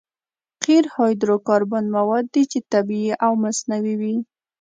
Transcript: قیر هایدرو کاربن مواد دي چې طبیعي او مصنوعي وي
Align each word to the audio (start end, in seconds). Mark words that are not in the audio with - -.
قیر 0.63 0.85
هایدرو 0.95 1.37
کاربن 1.47 1.85
مواد 1.97 2.25
دي 2.33 2.43
چې 2.51 2.59
طبیعي 2.73 3.11
او 3.25 3.31
مصنوعي 3.43 3.95
وي 4.01 4.15